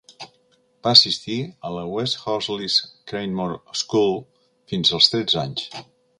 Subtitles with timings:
[0.85, 1.35] Va assistir
[1.69, 2.79] a la West Horsley's
[3.13, 4.19] Cranmore School
[4.73, 5.71] fins als treze anys.